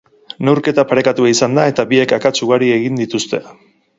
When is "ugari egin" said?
2.47-3.01